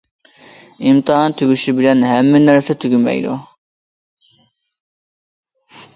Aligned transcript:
ئىمتىھان 0.91 1.35
تۈگىشى 1.41 1.75
بىلەن 1.81 2.01
ھەممە 2.13 2.41
نەرسە 2.47 2.77
تۈگىمەيدۇ. 2.85 3.39